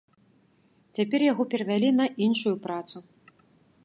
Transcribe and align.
Цяпер 0.97 1.25
яго 1.31 1.43
перавялі 1.51 1.89
на 1.99 2.05
іншую 2.29 2.55
працу. 2.67 2.97